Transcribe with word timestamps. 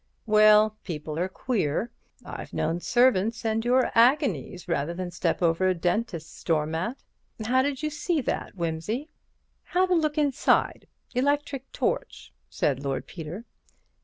"Well, 0.25 0.77
people 0.83 1.19
are 1.19 1.29
queer. 1.29 1.91
I've 2.25 2.53
known 2.53 2.79
servants 2.79 3.45
endure 3.45 3.91
agonies 3.93 4.67
rather 4.67 4.95
than 4.95 5.11
step 5.11 5.43
over 5.43 5.67
a 5.69 5.75
dentist's 5.75 6.43
doormat. 6.43 7.03
How 7.45 7.61
did 7.61 7.83
you 7.83 7.91
see 7.91 8.19
that, 8.21 8.55
Wimsey?" 8.55 9.09
"Had 9.61 9.91
a 9.91 9.93
look 9.93 10.17
inside; 10.17 10.87
electric 11.13 11.71
torch," 11.71 12.33
said 12.49 12.83
Lord 12.83 13.05
Peter. 13.05 13.45